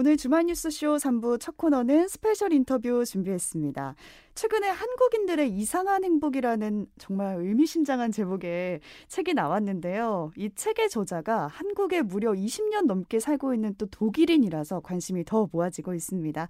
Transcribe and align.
오늘 0.00 0.16
주말 0.16 0.44
뉴스쇼 0.44 0.94
3부 0.94 1.40
첫 1.40 1.56
코너는 1.56 2.06
스페셜 2.06 2.52
인터뷰 2.52 3.04
준비했습니다. 3.04 3.96
최근에 4.36 4.68
한국인들의 4.68 5.50
이상한 5.50 6.04
행복이라는 6.04 6.86
정말 6.98 7.38
의미심장한 7.40 8.12
제목의 8.12 8.78
책이 9.08 9.34
나왔는데요. 9.34 10.30
이 10.36 10.50
책의 10.54 10.88
저자가 10.90 11.48
한국에 11.48 12.02
무려 12.02 12.30
20년 12.30 12.86
넘게 12.86 13.18
살고 13.18 13.54
있는 13.54 13.74
또 13.76 13.86
독일인이라서 13.86 14.82
관심이 14.82 15.24
더 15.24 15.48
모아지고 15.50 15.94
있습니다. 15.94 16.46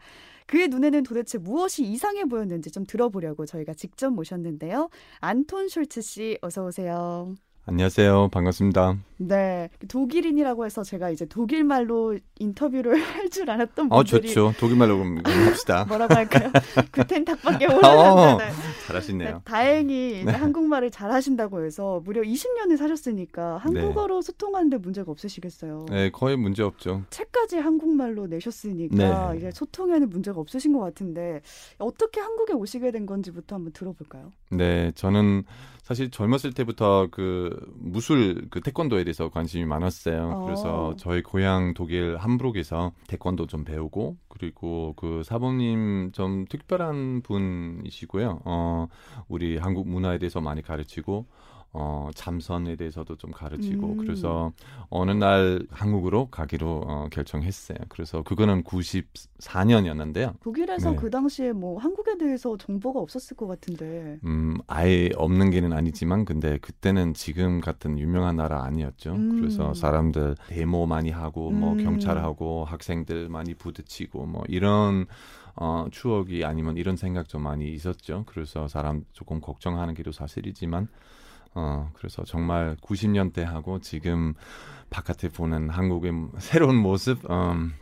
그의 0.46 0.68
눈에는 0.68 1.02
도대체 1.02 1.38
무엇이 1.38 1.84
이상해 1.84 2.26
보였는지 2.26 2.70
좀 2.70 2.84
들어보려고 2.84 3.46
저희가 3.46 3.72
직접 3.72 4.10
모셨는데요. 4.10 4.90
안톤 5.20 5.68
숄츠 5.68 6.02
씨 6.02 6.36
어서 6.42 6.66
오세요. 6.66 7.34
안녕하세요. 7.70 8.28
반갑습니다. 8.32 8.96
네. 9.18 9.68
독일인이라고 9.88 10.64
해서 10.64 10.82
제가 10.82 11.10
이제 11.10 11.26
독일말로 11.26 12.18
인터뷰를 12.38 12.95
할 13.02 13.28
줄 13.28 13.50
알았던 13.50 13.92
어, 13.92 13.96
분들이 14.02 14.16
어, 14.30 14.32
좋죠. 14.32 14.54
독일말로 14.59 14.96
그럼 14.96 15.20
합시다. 15.46 15.84
뭐라고 15.84 16.14
할까요? 16.14 16.50
구텐 16.92 17.26
탁밖에 17.26 17.66
모르는데. 17.66 17.86
어, 17.86 18.38
잘하시네요. 18.86 19.28
네, 19.28 19.40
다행히 19.45 20.23
네. 20.24 20.32
한국말을 20.32 20.90
잘하신다고 20.90 21.62
해서 21.62 22.00
무려 22.06 22.23
20년을 22.23 22.78
사셨으니까 22.78 23.59
한국어로 23.59 24.23
네. 24.23 24.26
소통하는데 24.26 24.78
문제가 24.78 25.12
없으시겠어요. 25.12 25.87
네, 25.90 26.09
거의 26.10 26.38
문제 26.38 26.62
없죠. 26.62 27.02
책까지 27.10 27.59
한국말로 27.59 28.28
내셨으니까 28.28 29.32
네. 29.32 29.38
이제 29.38 29.50
소통에는 29.50 30.09
문제가 30.09 30.40
없으신 30.40 30.73
것 30.73 30.78
같은데 30.80 31.42
어떻게 31.76 32.20
한국에 32.23 32.54
오시게 32.54 32.92
된 32.92 33.04
건지부터 33.04 33.56
한번 33.56 33.74
들어볼까요? 33.74 34.30
네, 34.50 34.90
저는 34.95 35.45
사실 35.88 36.10
젊었을 36.10 36.52
때부터 36.52 37.09
그 37.10 37.59
무술 37.78 38.46
그 38.51 38.60
태권도에 38.60 39.05
대해서 39.05 39.30
관심이 39.30 39.65
많았어요. 39.65 40.33
어. 40.37 40.45
그래서 40.45 40.95
저희 40.98 41.23
고향 41.23 41.73
독일 41.73 42.19
함부르크에서 42.19 42.92
태권도 43.06 43.46
좀 43.46 43.65
배우고 43.65 44.19
그리고 44.29 44.93
그 44.99 45.23
사범님 45.24 46.12
좀 46.12 46.45
특별한 46.45 47.23
분이시고요. 47.23 48.43
어 48.45 48.88
우리 49.29 49.57
한국 49.57 49.88
문화에 49.88 50.18
대해서 50.18 50.43
많이 50.43 50.60
가르치고 50.60 51.24
어, 51.73 52.09
잠선에 52.15 52.77
대해서도 52.77 53.16
좀 53.16 53.30
가르치고 53.30 53.87
음. 53.87 53.97
그래서 53.99 54.52
어느 54.88 55.11
날 55.11 55.66
한국으로 55.71 56.27
가기로 56.30 56.83
어, 56.87 57.09
결정했어요. 57.11 57.79
그래서 57.88 58.23
그거는 58.23 58.65
94년이었는데요. 58.65 60.41
독일에서 60.41 60.93
네. 60.93 60.96
그 60.96 61.11
당시에 61.11 61.52
뭐 61.52 61.79
한국에 61.79 62.16
대해서 62.16 62.57
정보가 62.57 63.01
없었을 63.01 63.37
것 63.37 63.46
같은데. 63.46 64.19
음, 64.25 64.56
아예 64.66 65.11
없는 65.16 65.50
게는 65.50 65.72
아니지만 65.72 66.25
근데 66.25 66.59
그때는 66.59 67.12
지금 67.12 67.61
같은 67.61 67.99
유명한 67.99 68.37
나라 68.37 68.65
아니었죠. 68.65 69.12
음. 69.12 69.37
그래서 69.37 69.75
사람들 69.75 70.37
데모 70.49 70.87
많이 70.87 71.11
하고 71.11 71.50
뭐 71.50 71.72
음. 71.72 71.84
경찰하고 71.84 72.65
학생들 72.65 73.28
많이 73.28 73.55
부딪히고 73.55 74.25
뭐 74.25 74.43
이런 74.49 75.06
어, 75.55 75.87
추억이 75.91 76.44
아니면 76.44 76.77
이런 76.77 76.97
생각 76.97 77.28
좀 77.28 77.43
많이 77.43 77.71
있었죠. 77.72 78.25
그래서 78.27 78.69
사람 78.69 79.05
조금 79.12 79.41
걱정하는 79.41 79.93
게도 79.93 80.12
사실이지만 80.12 80.89
어, 81.54 81.91
그래서 81.94 82.25
정말 82.25 82.77
90년대 82.82 83.41
하고 83.43 83.81
지금 83.81 84.34
바깥에 84.91 85.28
보는 85.28 85.71
한국의 85.71 86.12
새로운 86.38 86.77
모습, 86.77 87.31
음, 87.31 87.72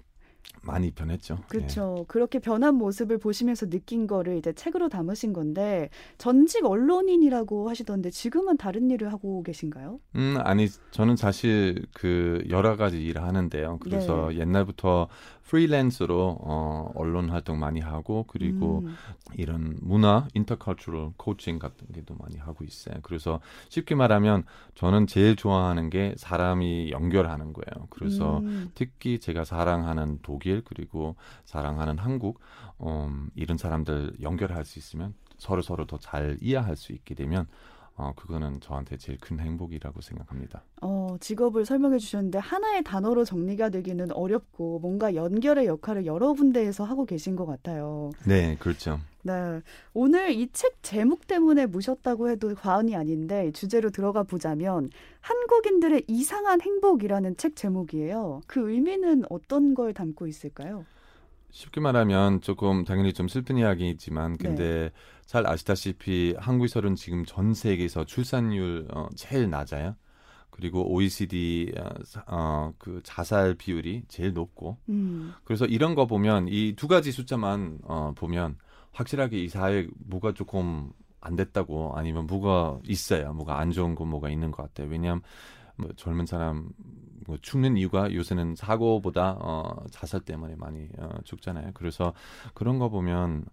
많이 0.67 0.91
변했죠. 0.91 1.39
그렇죠. 1.49 1.97
예. 2.01 2.05
그렇게 2.09 2.39
변한 2.39 2.75
모습을 2.75 3.19
보시면서 3.19 3.69
느낀 3.69 4.07
거를 4.07 4.37
이제 4.37 4.53
책으로 4.53 4.89
담으신 4.89 5.33
건데 5.33 5.89
전직 6.19 6.65
언론인이라고 6.67 7.71
하시던데 7.71 8.11
지금은 8.11 8.57
다른 8.57 8.91
일을 8.91 9.13
하고 9.13 9.43
계신가요? 9.43 10.01
음 10.17 10.37
아니 10.41 10.69
저는 10.91 11.17
사실 11.17 11.87
그 11.95 12.45
여러 12.51 12.77
가지 12.77 13.03
일을 13.03 13.23
하는데요. 13.23 13.79
그래서 13.81 14.29
네. 14.31 14.41
옛날부터 14.41 15.09
프리랜서로 15.47 16.39
어, 16.41 16.91
언론 16.95 17.31
활동 17.31 17.59
많이 17.59 17.81
하고 17.81 18.25
그리고 18.29 18.83
음. 18.85 18.95
이런 19.35 19.77
문화 19.81 20.27
인터컬처럴 20.35 21.13
코칭 21.17 21.59
같은 21.59 21.87
게도 21.93 22.15
많이 22.17 22.37
하고 22.37 22.65
있어요. 22.65 22.97
그래서 23.03 23.41
쉽게 23.69 23.95
말하면 23.95 24.45
저는 24.75 25.07
제일 25.07 25.37
좋아하는 25.37 25.89
게 25.91 26.15
사람이 26.17 26.91
연결하는 26.91 27.53
거예요. 27.53 27.87
그래서 27.91 28.39
음. 28.39 28.71
특히 28.75 29.19
제가 29.19 29.45
사랑하는 29.45 30.19
독일 30.23 30.63
그리고 30.65 31.17
사랑하는 31.45 31.99
한국 31.99 32.41
음, 32.83 33.31
이런 33.35 33.57
사람들 33.57 34.17
연결할 34.21 34.65
수 34.65 34.79
있으면 34.79 35.15
서로 35.39 35.63
서로 35.63 35.87
더 35.87 35.99
잘 35.99 36.39
이해할 36.41 36.77
수 36.77 36.93
있게 36.93 37.15
되면 37.15 37.47
어, 37.99 38.13
그거는 38.15 38.61
저한테 38.61 38.97
제일 38.99 39.19
큰 39.19 39.39
행복이라고 39.41 40.01
생각합니다. 40.03 40.63
어, 40.83 41.17
직업을 41.19 41.65
설명해 41.65 41.99
주셨는데 41.99 42.39
하나의 42.39 42.85
단어로 42.85 43.25
정리가 43.25 43.71
되기는 43.71 44.13
어렵고 44.13 44.81
뭔가 44.81 45.15
연결의 45.15 45.67
역할을 45.67 46.05
여러 46.05 46.35
군데에서 46.35 46.85
하고 46.85 47.07
계신 47.07 47.37
것 47.37 47.47
같아요. 47.47 48.11
네, 48.27 48.57
그렇죠. 48.59 49.01
네. 49.23 49.61
오늘 49.95 50.31
이 50.31 50.47
책 50.53 50.77
제목 50.83 51.27
때문에 51.27 51.67
모셨다고 51.67 52.29
해도 52.29 52.55
과언이 52.55 52.95
아닌데 52.95 53.51
주제로 53.53 53.91
들어가 53.91 54.23
보자면 54.23 54.91
한국인들의 55.21 56.05
이상한 56.07 56.61
행복이라는 56.61 57.37
책 57.37 57.57
제목이에요. 57.57 58.43
그 58.47 58.71
의미는 58.71 59.25
어떤 59.31 59.75
걸 59.75 59.93
담고 59.95 60.27
있을까요? 60.27 60.85
쉽게 61.57 61.81
말하면 61.81 62.43
조금 62.43 62.85
당연히 62.85 63.15
좀 63.15 63.29
슬픈 63.29 63.57
이야기이지만 63.57 64.37
근데 64.37 64.63
네. 64.63 64.91
잘 65.25 65.47
아시다시피 65.47 66.35
한국에서는 66.39 66.95
지금 66.97 67.25
전 67.25 67.55
세계에서 67.55 68.05
출산율 68.05 68.89
어, 68.93 69.09
제일 69.17 69.49
낮아요. 69.49 69.97
그리고 70.51 70.93
OECD 70.93 71.73
어, 71.79 71.89
어, 72.27 72.73
그 72.77 73.01
자살 73.05 73.55
비율이 73.55 74.03
제일 74.07 74.35
높고 74.35 74.77
음. 74.91 75.33
그래서 75.45 75.65
이런 75.65 75.95
거 75.95 76.07
보면 76.07 76.49
이 76.51 76.75
두 76.77 76.89
가지 76.89 77.11
숫자만 77.11 77.79
어, 77.85 78.13
보면 78.15 78.59
확실하게 78.93 79.39
이 79.43 79.49
사회 79.49 79.89
뭐가 80.05 80.33
조금 80.33 80.91
안 81.23 81.37
됐다고 81.37 81.95
아니면 81.97 82.27
뭐가 82.27 82.81
있어요. 82.85 83.33
뭐가 83.33 83.59
안 83.59 83.71
좋은 83.71 83.95
거 83.95 84.05
뭐가 84.05 84.29
있는 84.29 84.51
것 84.51 84.63
같아요. 84.63 84.89
왜냐하면 84.91 85.23
뭐 85.77 85.91
젊은 85.97 86.27
사람 86.27 86.69
뭐 87.27 87.37
죽는 87.41 87.77
이유가 87.77 88.13
요새는 88.13 88.55
사고보다 88.57 89.37
어, 89.41 89.85
자살 89.91 90.21
때문에 90.21 90.55
많이 90.57 90.89
어, 90.99 91.11
죽잖아요. 91.25 91.73
그래서 91.75 92.13
그런 92.55 92.79
거 92.79 92.89
보면 92.89 93.45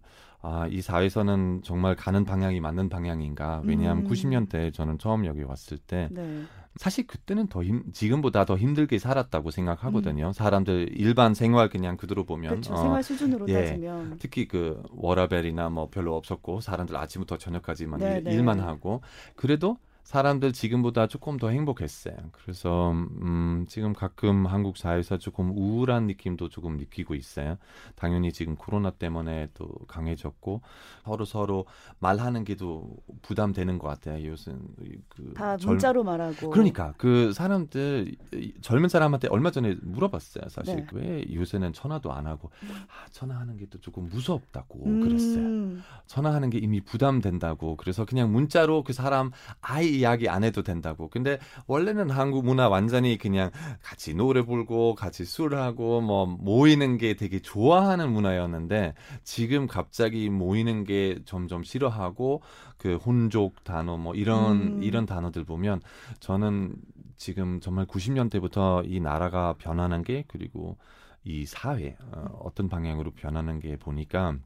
아, 0.46 0.66
이 0.70 0.82
사회에서는 0.82 1.62
정말 1.64 1.96
가는 1.96 2.24
방향이 2.24 2.60
맞는 2.60 2.90
방향인가? 2.90 3.62
왜냐하면 3.64 4.04
음. 4.04 4.10
90년대 4.10 4.74
저는 4.74 4.98
처음 4.98 5.24
여기 5.24 5.42
왔을 5.42 5.78
때 5.78 6.08
네. 6.12 6.42
사실 6.76 7.06
그때는 7.06 7.46
더 7.46 7.64
힘, 7.64 7.84
지금보다 7.92 8.44
더 8.44 8.58
힘들게 8.58 8.98
살았다고 8.98 9.50
생각하거든요. 9.50 10.26
음. 10.26 10.32
사람들 10.32 10.90
일반 10.92 11.32
생활 11.32 11.70
그냥 11.70 11.96
그대로 11.96 12.24
보면 12.24 12.50
그렇죠. 12.50 12.74
어, 12.74 12.76
생활 12.76 13.02
수준으로 13.02 13.46
예, 13.48 13.54
따지면 13.54 14.18
특히 14.18 14.46
그 14.46 14.82
워라벨이나 14.90 15.70
뭐 15.70 15.88
별로 15.88 16.14
없었고 16.14 16.60
사람들 16.60 16.94
아침부터 16.94 17.38
저녁까지만 17.38 18.00
네, 18.00 18.16
일, 18.16 18.24
네. 18.24 18.34
일만 18.34 18.60
하고 18.60 19.00
그래도 19.36 19.78
사람들 20.04 20.52
지금보다 20.52 21.06
조금 21.06 21.36
더 21.36 21.48
행복했어요. 21.48 22.14
그래서 22.32 22.92
음, 22.92 23.66
지금 23.68 23.92
가끔 23.92 24.46
한국 24.46 24.76
사회에서 24.76 25.18
조금 25.18 25.50
우울한 25.50 26.06
느낌도 26.06 26.48
조금 26.48 26.76
느끼고 26.76 27.14
있어요. 27.14 27.56
당연히 27.96 28.32
지금 28.32 28.54
코로나 28.56 28.90
때문에 28.90 29.48
또 29.54 29.68
강해졌고 29.88 30.60
서로 31.04 31.24
서로 31.24 31.66
말하는 31.98 32.44
게도 32.44 32.96
부담되는 33.22 33.78
것 33.78 33.88
같아요. 33.88 34.24
요즘 34.26 34.66
그다 35.08 35.56
문자로 35.64 36.04
말하고 36.04 36.50
그러니까 36.50 36.94
그 36.96 37.32
사람들 37.32 38.14
젊은 38.60 38.88
사람한테 38.88 39.28
얼마 39.28 39.50
전에 39.50 39.76
물어봤어요. 39.82 40.48
사실 40.48 40.76
네. 40.76 40.86
왜 40.92 41.24
요새는 41.34 41.72
전화도 41.72 42.12
안 42.12 42.26
하고 42.26 42.50
아, 42.68 43.06
전화하는 43.10 43.56
게 43.56 43.64
또 43.70 43.80
조금 43.80 44.08
무섭다고 44.08 44.84
음. 44.84 45.00
그랬어요. 45.00 45.82
전화하는 46.06 46.50
게 46.50 46.58
이미 46.58 46.80
부담된다고 46.80 47.76
그래서 47.76 48.04
그냥 48.04 48.30
문자로 48.30 48.84
그 48.84 48.92
사람 48.92 49.30
아이 49.60 49.93
이야기 49.98 50.28
안 50.28 50.44
해도 50.44 50.62
된다고. 50.62 51.08
근데 51.08 51.38
원래는 51.66 52.10
한국 52.10 52.44
문화 52.44 52.68
완전히 52.68 53.18
그냥 53.18 53.50
같이 53.82 54.14
노래 54.14 54.42
부르고 54.42 54.94
같이 54.94 55.24
술하고 55.24 56.00
뭐 56.00 56.26
모이는 56.26 56.98
게 56.98 57.14
되게 57.14 57.40
좋아하는 57.40 58.12
문화였는데 58.12 58.94
지금 59.22 59.66
갑자기 59.66 60.30
모이는 60.30 60.84
게 60.84 61.18
점점 61.24 61.62
싫어하고 61.62 62.42
그 62.76 62.96
혼족 62.96 63.64
단어 63.64 63.96
뭐 63.96 64.14
이런 64.14 64.56
음. 64.60 64.82
이런 64.82 65.06
단어들 65.06 65.44
보면 65.44 65.80
저는 66.20 66.74
지금 67.16 67.60
정말 67.60 67.86
90년대부터 67.86 68.84
이 68.86 69.00
나라가 69.00 69.54
변하는 69.58 70.02
게 70.02 70.24
그리고 70.28 70.76
이 71.24 71.46
사회 71.46 71.96
어, 72.12 72.40
어떤 72.42 72.68
방향으로 72.68 73.12
변하는 73.12 73.60
게 73.60 73.76
보니까 73.76 74.36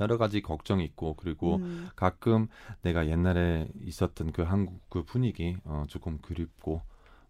여러 0.00 0.18
가지 0.18 0.42
걱정이 0.42 0.84
있고 0.84 1.14
그리고 1.16 1.56
음. 1.56 1.88
가끔 1.96 2.48
내가 2.82 3.06
옛날에 3.08 3.68
있었던 3.84 4.32
그 4.32 4.42
한국 4.42 4.80
그 4.88 5.04
분위기 5.04 5.56
어, 5.64 5.84
조금 5.88 6.18
그립고 6.18 6.82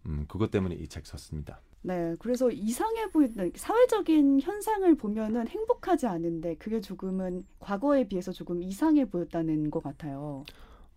음, 0.07 0.25
그것 0.29 0.51
때문에 0.51 0.75
이 0.75 0.87
책 0.89 1.07
썼습니다. 1.07 1.61
네, 1.85 2.15
그래서 2.21 2.49
이상해 2.51 3.11
보이는 3.11 3.51
사회적인 3.57 4.41
현상을 4.41 4.95
보면은 4.97 5.49
행복하지 5.49 6.07
않은데 6.07 6.55
그게 6.55 6.81
조금은 6.81 7.45
과거에 7.59 8.07
비해서 8.07 8.31
조금 8.31 8.63
이상해 8.63 9.05
보였다는 9.05 9.71
것 9.71 9.83
같아요. 9.83 10.45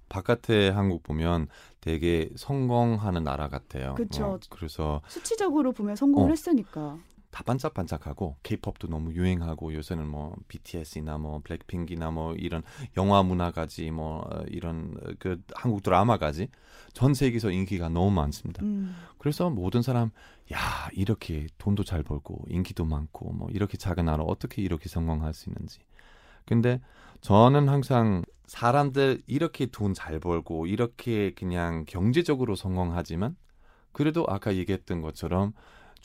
바깥에 0.09 0.69
한국 0.69 1.01
보면 1.01 1.47
되게 1.81 2.29
성공하는 2.35 3.23
나라 3.23 3.49
같아요. 3.49 3.95
그렇죠. 3.95 4.25
어, 4.25 4.39
그래서 4.51 5.01
수치적으로 5.07 5.71
보면 5.71 5.95
성공을 5.95 6.29
어, 6.29 6.31
했으니까. 6.31 6.99
다 7.35 7.43
반짝반짝하고 7.43 8.37
케이팝도 8.43 8.87
너무 8.87 9.11
유행하고 9.11 9.73
요새는 9.73 10.07
뭐 10.07 10.37
BTS나 10.47 11.17
뭐 11.17 11.41
블랙핑크나 11.43 12.09
뭐 12.09 12.33
이런 12.35 12.63
영화 12.95 13.23
문화까지 13.23 13.91
뭐 13.91 14.21
어, 14.21 14.43
이런 14.47 14.95
그 15.19 15.41
한국 15.53 15.83
드라마까지 15.83 16.47
전 16.93 17.13
세계에서 17.13 17.51
인기가 17.51 17.89
너무 17.89 18.09
많습니다. 18.11 18.63
음. 18.63 18.95
그래서 19.17 19.49
모든 19.49 19.81
사람 19.81 20.11
야 20.53 20.87
이렇게 20.93 21.47
돈도 21.57 21.83
잘 21.83 22.03
벌고 22.03 22.45
인기도 22.47 22.85
많고 22.85 23.33
뭐 23.33 23.49
이렇게 23.51 23.75
작은 23.75 24.05
나라 24.05 24.23
어떻게 24.23 24.61
이렇게 24.61 24.87
성공할 24.87 25.33
수 25.33 25.49
있는지. 25.49 25.79
근데 26.45 26.79
저는 27.19 27.67
항상 27.67 28.23
사람들 28.45 29.23
이렇게 29.27 29.65
돈 29.65 29.93
잘 29.93 30.21
벌고 30.21 30.67
이렇게 30.67 31.33
그냥 31.33 31.83
경제적으로 31.85 32.55
성공하지만 32.55 33.35
그래도 33.91 34.25
아까 34.29 34.55
얘기했던 34.55 35.01
것처럼 35.01 35.51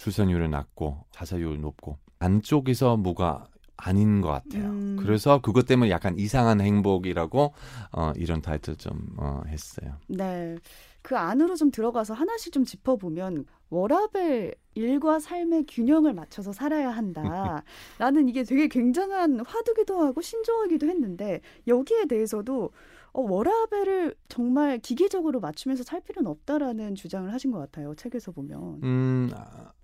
출산율은 0.01 0.51
낮고 0.51 1.05
자살률 1.11 1.61
높고 1.61 1.99
안쪽에서 2.21 2.97
뭐가 2.97 3.47
아닌 3.77 4.23
것 4.23 4.29
같아요. 4.29 4.71
음. 4.71 4.97
그래서 4.99 5.43
그것 5.43 5.67
때문에 5.67 5.91
약간 5.91 6.19
이상한 6.19 6.63
행복이라고 6.63 7.53
어, 7.93 8.13
이런 8.17 8.41
타이틀 8.41 8.77
좀 8.77 9.15
어, 9.19 9.43
했어요. 9.47 9.97
네. 10.09 10.57
그 11.03 11.17
안으로 11.19 11.55
좀 11.55 11.71
들어가서 11.71 12.15
하나씩 12.15 12.51
좀 12.53 12.65
짚어보면 12.65 13.45
워라벨 13.69 14.55
일과 14.75 15.19
삶의 15.19 15.67
균형을 15.69 16.15
맞춰서 16.15 16.53
살아야 16.53 16.91
한다. 16.91 17.63
라는 17.99 18.29
이게 18.29 18.43
되게 18.43 18.69
굉장한 18.69 19.41
화두기도 19.41 20.01
하고 20.01 20.23
신조어기도 20.23 20.87
했는데 20.89 21.43
여기에 21.67 22.07
대해서도 22.07 22.71
어, 23.13 23.23
워라벨을 23.23 24.15
정말 24.29 24.79
기계적으로 24.79 25.41
맞추면서 25.41 25.83
살 25.83 26.01
필요는 26.01 26.31
없다라는 26.31 26.95
주장을 26.95 27.33
하신 27.33 27.51
것 27.51 27.59
같아요. 27.59 27.95
책에서 27.95 28.33
보면. 28.33 28.81
음, 28.83 29.31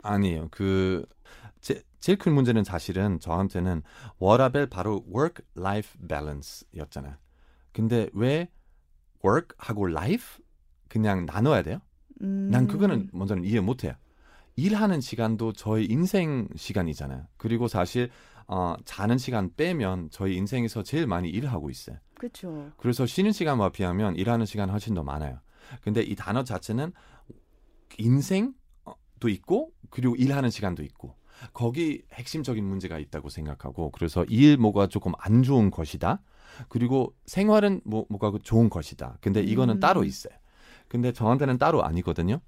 아, 0.03 0.19
니에요 0.19 0.49
그, 0.51 1.05
제, 1.61 1.83
제일 2.01 2.19
큰 2.19 2.35
문제는 2.35 2.65
사실은 2.65 3.19
저한테는 3.19 3.83
워라벨 4.19 4.69
바로 4.69 5.05
work-life 5.13 6.07
balance였잖아요. 6.07 7.15
근데 7.73 8.09
왜 8.13 8.49
work하고 9.25 9.89
life 9.89 10.43
그냥 10.89 11.27
나눠야 11.27 11.63
돼요? 11.63 11.81
음. 12.23 12.49
난 12.51 12.67
그거는 12.67 13.11
먼저는 13.13 13.45
이해 13.45 13.61
못 13.61 13.85
해요. 13.85 13.95
일하는 14.55 15.01
시간도 15.01 15.53
저희 15.53 15.85
인생 15.85 16.49
시간이잖아요. 16.57 17.27
그리고 17.37 17.69
사실 17.69 18.09
어, 18.47 18.77
자는 18.85 19.19
시간 19.19 19.51
빼면 19.55 20.09
저희 20.11 20.37
인생에서 20.37 20.83
제일 20.83 21.07
많이 21.07 21.29
일하고 21.29 21.69
있어요. 21.69 21.99
그렇죠. 22.19 22.73
그래서 22.77 23.07
쉬는 23.07 23.33
시간과 23.33 23.71
비하면 23.71 24.17
일하는 24.17 24.47
시간 24.47 24.71
훨씬 24.71 24.95
더 24.95 25.03
많아요. 25.03 25.41
근데 25.83 26.03
이 26.03 26.15
단어 26.15 26.45
자체는 26.45 26.93
인생도 27.99 29.29
있고 29.29 29.73
그리고 29.91 30.17
일하는 30.17 30.51
시간도 30.51 30.83
있고 30.85 31.15
거기 31.53 32.03
핵심적인 32.13 32.65
문제가 32.65 32.99
있다고 32.99 33.29
생각하고 33.29 33.91
그래서 33.91 34.25
일 34.25 34.57
뭐가 34.57 34.87
조금 34.87 35.13
안 35.19 35.43
좋은 35.43 35.71
것이다. 35.71 36.23
그리고 36.69 37.15
생활은 37.27 37.83
뭐 37.85 38.07
뭐가 38.09 38.33
좋은 38.43 38.71
것이다. 38.71 39.19
근데 39.21 39.41
이거는 39.41 39.77
음. 39.77 39.81
따로 39.81 40.05
있어요. 40.05 40.35
근데 40.89 41.13
저한테는 41.13 41.59
따로 41.59 41.85
아니거든요. 41.85 42.41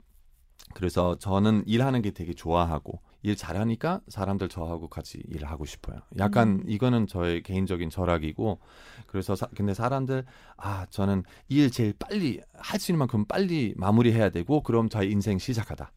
그래서 0.74 1.18
저는 1.18 1.64
일하는 1.66 2.02
게 2.02 2.10
되게 2.10 2.32
좋아하고 2.32 3.00
일 3.22 3.36
잘하니까 3.36 4.00
사람들 4.08 4.48
저하고 4.48 4.88
같이 4.88 5.22
일을 5.28 5.50
하고 5.50 5.64
싶어요. 5.64 6.00
약간 6.18 6.60
음. 6.60 6.64
이거는 6.66 7.06
저의 7.06 7.42
개인적인 7.42 7.90
철학이고 7.90 8.60
그래서 9.06 9.34
사, 9.34 9.46
근데 9.56 9.74
사람들 9.74 10.24
아 10.56 10.86
저는 10.90 11.24
일 11.48 11.70
제일 11.70 11.94
빨리 11.98 12.40
할 12.54 12.78
수 12.78 12.92
있는 12.92 13.00
만큼 13.00 13.24
빨리 13.24 13.74
마무리해야 13.76 14.30
되고 14.30 14.62
그럼 14.62 14.88
저의 14.88 15.10
인생 15.10 15.38
시작하다. 15.38 15.90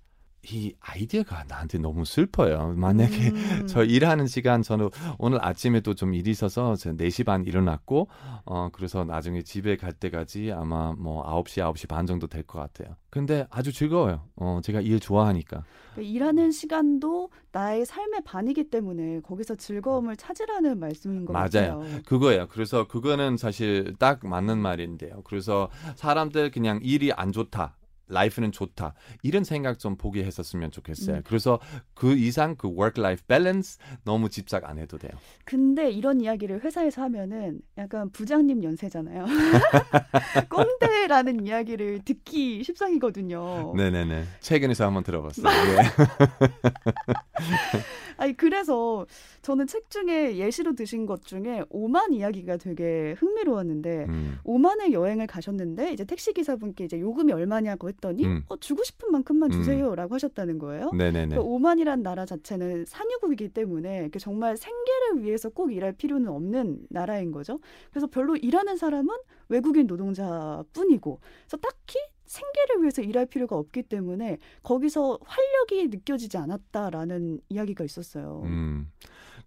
이 0.49 0.73
아이디어가 0.79 1.43
나한테 1.47 1.77
너무 1.77 2.03
슬퍼요. 2.03 2.73
만약에 2.75 3.29
음. 3.29 3.67
저 3.67 3.83
일하는 3.83 4.25
시간 4.25 4.63
저는 4.63 4.89
오늘 5.19 5.38
아침에도 5.45 5.93
좀 5.93 6.15
일이 6.15 6.31
있어서 6.31 6.73
4시 6.73 7.25
반 7.25 7.45
일어났고 7.45 8.07
어 8.45 8.69
그래서 8.71 9.03
나중에 9.03 9.43
집에 9.43 9.77
갈 9.77 9.93
때까지 9.93 10.51
아마 10.51 10.93
뭐 10.97 11.23
9시 11.43 11.61
9시 11.61 11.88
반 11.88 12.07
정도 12.07 12.25
될 12.25 12.41
것 12.41 12.57
같아요. 12.57 12.95
근데 13.11 13.45
아주 13.51 13.71
즐거워요. 13.71 14.23
어 14.35 14.61
제가 14.63 14.81
일 14.81 14.99
좋아하니까. 14.99 15.63
그러니까 15.93 16.11
일하는 16.11 16.49
시간도 16.51 17.29
나의 17.51 17.85
삶의 17.85 18.21
반이기 18.25 18.69
때문에 18.71 19.19
거기서 19.21 19.55
즐거움을 19.55 20.15
찾으라는 20.15 20.79
말씀인 20.79 21.25
것 21.25 21.33
맞아요. 21.33 21.45
같아요. 21.49 21.79
맞아요. 21.79 21.99
그거예요. 22.05 22.47
그래서 22.47 22.88
그거는 22.88 23.38
사실 23.38 23.93
딱 23.99 24.25
맞는 24.25 24.57
말인데요. 24.57 25.21
그래서 25.23 25.69
사람들 25.97 26.49
그냥 26.49 26.79
일이 26.81 27.11
안 27.13 27.31
좋다. 27.31 27.77
라이프는 28.11 28.51
좋다. 28.51 28.93
이런 29.23 29.43
생각 29.43 29.79
좀 29.79 29.95
보게 29.95 30.23
했었으면 30.23 30.71
좋겠어요. 30.71 31.17
음. 31.17 31.21
그래서 31.25 31.59
그 31.93 32.13
이상 32.15 32.55
그 32.55 32.67
work 32.67 33.01
life 33.01 33.23
balance 33.27 33.79
너무 34.03 34.29
집착 34.29 34.69
안 34.69 34.77
해도 34.77 34.97
돼요. 34.97 35.11
근데 35.45 35.89
이런 35.89 36.21
이야기를 36.21 36.63
회사에서 36.63 37.01
하면은 37.03 37.61
약간 37.77 38.09
부장님 38.11 38.63
연세잖아요. 38.63 39.25
꼰대라는 40.49 41.45
이야기를 41.45 42.01
듣기 42.05 42.63
십상이거든요. 42.63 43.73
네네네. 43.75 44.25
최근에서 44.39 44.85
한번 44.85 45.03
들어봤어요. 45.03 45.47
예. 45.77 45.83
아니 48.21 48.38
그래서 48.38 49.07
저는 49.41 49.65
책 49.65 49.89
중에 49.89 50.38
예시로 50.38 50.75
드신 50.75 51.07
것 51.07 51.25
중에 51.25 51.63
오만 51.69 52.13
이야기가 52.13 52.57
되게 52.57 53.15
흥미로웠는데 53.18 54.06
음. 54.09 54.38
오만의 54.44 54.94
여행을 54.94 55.25
가셨는데 55.25 55.91
이제 55.91 56.06
택시 56.06 56.31
기사분께 56.31 56.83
이제 56.85 57.00
요금이 57.00 57.33
얼마냐고 57.33 57.89
했더니 57.89 58.25
음. 58.25 58.44
어, 58.47 58.57
주고 58.57 58.83
싶은 58.83 59.12
만큼만 59.12 59.51
음. 59.51 59.57
주세요라고 59.57 60.13
음. 60.13 60.15
하셨다는 60.15 60.59
거예요. 60.59 60.91
네네네. 60.91 61.35
그 61.35 61.41
오만이란 61.41 62.03
나라 62.03 62.27
자체는 62.27 62.85
산유국이기 62.85 63.50
때문에 63.50 64.12
정말 64.19 64.56
생계를 64.56 65.24
위해서 65.24 65.50
꼭 65.50 65.74
일할 65.74 65.94
필요는 65.94 66.27
없는 66.27 66.85
나라인 66.89 67.31
거죠. 67.31 67.59
그래서 67.89 68.06
별로 68.06 68.35
일하는 68.35 68.77
사람은 68.77 69.15
외국인 69.50 69.88
노동자뿐이고 69.88 71.19
그래서 71.47 71.57
딱히 71.57 71.97
생계를 72.31 72.81
위해서 72.81 73.01
일할 73.01 73.25
필요가 73.25 73.57
없기 73.57 73.83
때문에 73.83 74.37
거기서 74.63 75.19
활력이 75.25 75.89
느껴지지 75.89 76.37
않았다라는 76.37 77.41
이야기가 77.49 77.83
있었어요. 77.83 78.41
음. 78.45 78.89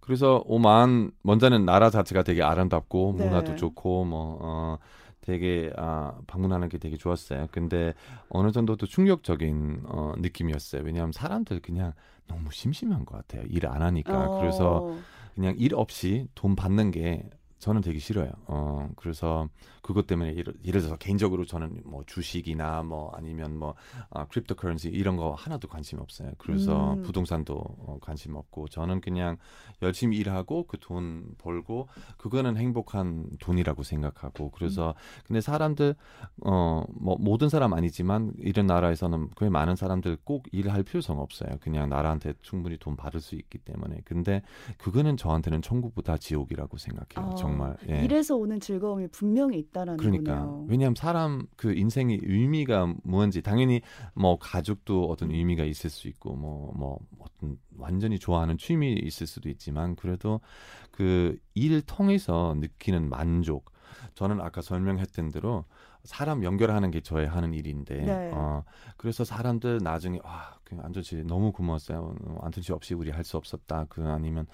그래서 0.01 0.43
오만 0.45 1.09
먼저는 1.23 1.65
나라 1.65 1.89
자체가 1.89 2.21
되게 2.21 2.43
아름답고 2.43 3.15
네. 3.17 3.23
문화도 3.25 3.55
좋고 3.55 4.05
뭐 4.05 4.37
어, 4.41 4.77
되게 5.21 5.71
아, 5.77 6.15
방문하는 6.27 6.69
게 6.69 6.77
되게 6.77 6.95
좋았어요. 6.95 7.47
근데 7.51 7.95
어느 8.29 8.51
정도 8.51 8.75
또 8.75 8.85
충격적인 8.85 9.81
어, 9.85 10.13
느낌이었어요. 10.17 10.83
왜냐하면 10.83 11.11
사람들 11.11 11.61
그냥 11.61 11.93
너무 12.27 12.51
심심한 12.51 13.03
것 13.05 13.17
같아요. 13.17 13.43
일 13.49 13.65
안 13.65 13.81
하니까. 13.81 14.29
어. 14.29 14.39
그래서 14.39 14.95
그냥 15.33 15.55
일 15.57 15.73
없이 15.73 16.27
돈 16.35 16.55
받는 16.55 16.91
게 16.91 17.27
저는 17.59 17.81
되게 17.81 17.99
싫어요. 17.99 18.31
어, 18.47 18.89
그래서 18.95 19.47
그것 19.81 20.07
때문에 20.07 20.35
예를, 20.35 20.53
예를 20.65 20.81
들어서 20.81 20.97
개인적으로 20.97 21.45
저는 21.45 21.81
뭐 21.85 22.03
주식이나 22.05 22.83
뭐 22.83 23.11
아니면 23.15 23.57
뭐 23.57 23.75
아, 24.09 24.25
cryptocurrency 24.25 24.89
이런 24.89 25.15
거 25.15 25.33
하나도 25.33 25.67
관심 25.67 25.99
없어요. 25.99 26.31
그래서 26.37 26.93
음. 26.95 27.03
부동산도 27.03 27.53
어, 27.55 27.97
관심 28.01 28.35
없고 28.35 28.67
저는 28.67 29.01
그냥 29.01 29.37
열심히 29.81 30.17
일하고 30.17 30.67
그 30.67 30.77
돈 30.79 31.33
벌고 31.39 31.87
그거는 32.17 32.57
행복한 32.57 33.27
돈이라고 33.39 33.81
생각하고 33.83 34.51
그래서 34.51 34.89
음. 34.89 35.23
근데 35.27 35.41
사람들 35.41 35.95
어 36.43 36.83
뭐 36.97 37.17
모든 37.19 37.49
사람 37.49 37.73
아니지만 37.73 38.33
이런 38.37 38.65
나라에서는 38.67 39.29
꽤 39.37 39.49
많은 39.49 39.75
사람들 39.75 40.17
꼭 40.23 40.45
일할 40.51 40.83
필요성 40.83 41.19
없어요. 41.19 41.57
그냥 41.61 41.89
나라한테 41.89 42.33
충분히 42.41 42.77
돈 42.77 42.95
받을 42.95 43.19
수 43.19 43.35
있기 43.35 43.57
때문에 43.59 44.01
근데 44.05 44.41
그거는 44.77 45.17
저한테는 45.17 45.61
천국보다 45.61 46.17
지옥이라고 46.17 46.77
생각해요. 46.77 47.31
어, 47.31 47.35
정말 47.55 47.77
예. 47.89 48.03
일에서 48.03 48.35
오는 48.35 48.59
즐거움이 48.59 49.07
분명히 49.07 49.59
있 49.59 49.65
있다라는 49.75 49.97
그러니까 49.97 50.39
거네요. 50.39 50.65
왜냐하면 50.69 50.95
사람 50.95 51.47
그 51.55 51.73
인생의 51.73 52.21
의미가 52.23 52.95
뭔지 53.03 53.41
당연히 53.41 53.81
뭐 54.13 54.37
가족도 54.39 55.09
어떤 55.09 55.31
의미가 55.31 55.63
있을 55.65 55.89
수 55.89 56.07
있고 56.07 56.35
뭐뭐 56.35 56.73
뭐 56.75 56.99
어떤 57.19 57.57
완전히 57.77 58.19
좋아하는 58.19 58.57
취미 58.57 58.93
있을 58.93 59.27
수도 59.27 59.49
있지만 59.49 59.95
그래도 59.95 60.39
그일 60.91 61.81
통해서 61.85 62.55
느끼는 62.57 63.09
만족 63.09 63.73
저는 64.13 64.39
아까 64.41 64.61
설명했던 64.61 65.31
대로 65.31 65.65
사람 66.05 66.43
연결하는 66.43 66.91
게 66.91 67.01
저의 67.01 67.27
하는 67.27 67.53
일인데 67.53 67.95
네. 68.01 68.31
어 68.33 68.63
그래서 68.97 69.23
사람들 69.23 69.79
나중에 69.83 70.19
아 70.23 70.55
그 70.65 70.75
안전 70.81 71.03
씨 71.03 71.23
너무 71.23 71.51
고마웠어요 71.51 72.15
어, 72.25 72.39
안전 72.41 72.63
씨 72.63 72.73
없이 72.73 72.93
우리 72.93 73.11
할 73.11 73.23
수 73.23 73.37
없었다 73.37 73.85
그 73.89 74.03
아니면 74.07 74.45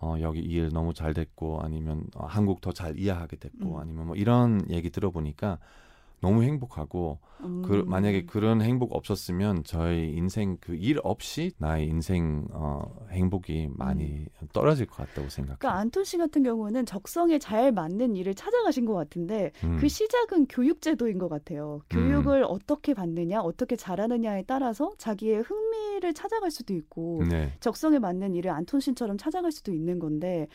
어 0.00 0.16
여기 0.20 0.40
일 0.40 0.70
너무 0.70 0.94
잘 0.94 1.12
됐고 1.14 1.60
아니면 1.60 2.06
어, 2.14 2.26
한국 2.26 2.60
더 2.60 2.72
잘 2.72 2.98
이해하게 2.98 3.36
됐고 3.36 3.76
음. 3.76 3.80
아니면 3.80 4.06
뭐 4.06 4.16
이런 4.16 4.68
얘기 4.70 4.90
들어보니까 4.90 5.58
너무 6.20 6.42
행복하고 6.42 7.18
음. 7.42 7.62
그 7.62 7.84
만약에 7.86 8.24
그런 8.24 8.62
행복 8.62 8.94
없었으면 8.94 9.64
저희 9.64 10.12
인생 10.12 10.56
그 10.58 10.74
일 10.76 10.98
없이 11.02 11.52
나의 11.58 11.86
인생 11.86 12.46
어 12.52 12.82
행복이 13.10 13.68
많이 13.72 14.24
떨어질 14.52 14.86
것 14.86 14.96
같다고 14.96 15.28
생각해요. 15.28 15.56
그러니까 15.58 15.80
안톤 15.80 16.04
씨 16.04 16.16
같은 16.18 16.42
경우는 16.42 16.86
적성에 16.86 17.38
잘 17.38 17.72
맞는 17.72 18.16
일을 18.16 18.34
찾아가신 18.34 18.84
것 18.84 18.94
같은데 18.94 19.52
음. 19.64 19.76
그 19.80 19.88
시작은 19.88 20.46
교육 20.48 20.80
제도인 20.80 21.18
것 21.18 21.28
같아요. 21.28 21.80
교육을 21.90 22.44
어떻게 22.48 22.94
받느냐, 22.94 23.40
어떻게 23.40 23.76
잘하느냐에 23.76 24.44
따라서 24.46 24.92
자기의 24.98 25.42
흥미를 25.42 26.14
찾아갈 26.14 26.50
수도 26.50 26.74
있고 26.74 27.22
네. 27.28 27.52
적성에 27.60 27.98
맞는 27.98 28.34
일을 28.34 28.50
안톤 28.50 28.80
씨처럼 28.80 29.18
찾아갈 29.18 29.52
수도 29.52 29.72
있는 29.72 29.98
건데 29.98 30.46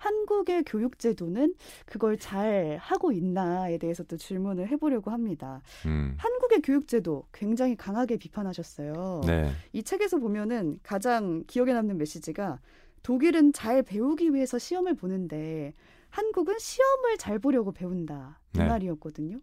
한국의 0.00 0.64
교육 0.64 0.98
제도는 0.98 1.54
그걸 1.84 2.18
잘 2.18 2.78
하고 2.80 3.12
있나에 3.12 3.76
대해서 3.76 4.02
또 4.02 4.16
질문을 4.16 4.68
해보려고 4.68 5.10
합니다. 5.10 5.60
음. 5.84 6.14
한국의 6.16 6.62
교육 6.62 6.88
제도 6.88 7.26
굉장히 7.32 7.76
강하게 7.76 8.16
비판하셨어요. 8.16 9.20
네. 9.26 9.52
이 9.74 9.82
책에서 9.82 10.16
보면은 10.16 10.80
가장 10.82 11.44
기억에 11.46 11.74
남는 11.74 11.98
메시지가 11.98 12.60
독일은 13.02 13.52
잘 13.52 13.82
배우기 13.82 14.32
위해서 14.32 14.58
시험을 14.58 14.94
보는데 14.94 15.74
한국은 16.08 16.58
시험을 16.58 17.18
잘 17.18 17.38
보려고 17.38 17.70
배운다 17.70 18.40
이 18.54 18.58
네. 18.58 18.64
말이었거든요. 18.64 19.38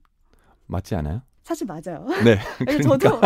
맞지 0.65 0.95
않아요? 0.95 1.21
사실 1.43 1.67
맞아요. 1.67 2.05
네. 2.25 2.39
그러니까. 2.57 2.97
저도 2.97 3.21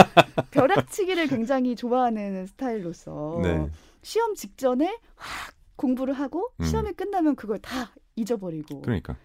벼락치기를 0.51 1.27
굉장히 1.27 1.77
좋아하는 1.77 2.45
스타일로서 2.45 3.39
네. 3.41 3.69
시험 4.01 4.35
직전에 4.35 4.99
확 5.15 5.60
공부를 5.81 6.13
하고 6.13 6.49
음. 6.59 6.65
시험이 6.65 6.93
끝나면 6.93 7.35
그걸 7.35 7.57
다 7.59 7.91
잊어버리고 8.15 8.81
그러니까. 8.81 9.15